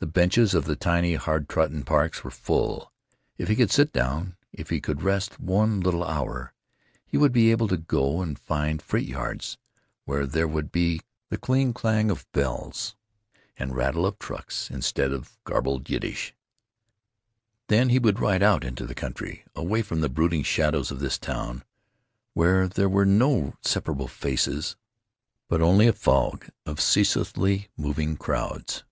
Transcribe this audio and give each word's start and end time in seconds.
The 0.00 0.08
benches 0.08 0.54
of 0.54 0.64
the 0.64 0.74
tiny 0.74 1.14
hard 1.14 1.48
trodden 1.48 1.84
parks 1.84 2.24
were 2.24 2.32
full.... 2.32 2.90
If 3.38 3.46
he 3.46 3.54
could 3.54 3.70
sit 3.70 3.92
down, 3.92 4.34
if 4.52 4.70
he 4.70 4.80
could 4.80 5.02
rest 5.02 5.38
one 5.38 5.78
little 5.78 6.02
hour, 6.02 6.52
he 7.06 7.16
would 7.16 7.30
be 7.30 7.52
able 7.52 7.68
to 7.68 7.76
go 7.76 8.22
and 8.22 8.36
find 8.36 8.82
freight 8.82 9.06
yards, 9.06 9.58
where 10.04 10.26
there 10.26 10.48
would 10.48 10.72
be 10.72 11.00
the 11.28 11.38
clean 11.38 11.72
clang 11.72 12.10
of 12.10 12.26
bells 12.32 12.96
and 13.56 13.76
rattle 13.76 14.04
of 14.04 14.18
trucks 14.18 14.68
instead 14.68 15.12
of 15.12 15.38
gabbled 15.46 15.88
Yiddish. 15.88 16.34
Then 17.68 17.88
he 17.90 18.00
would 18.00 18.18
ride 18.18 18.42
out 18.42 18.64
into 18.64 18.84
the 18.84 18.96
country, 18.96 19.44
away 19.54 19.82
from 19.82 20.00
the 20.00 20.08
brooding 20.08 20.42
shadows 20.42 20.90
of 20.90 20.98
this 20.98 21.20
town, 21.20 21.62
where 22.34 22.66
there 22.66 22.88
were 22.88 23.06
no 23.06 23.54
separable 23.60 24.08
faces, 24.08 24.74
but 25.46 25.60
only 25.62 25.86
a 25.86 25.92
fog 25.92 26.48
of 26.66 26.80
ceaselessly 26.80 27.68
moving 27.76 28.16
crowds.... 28.16 28.82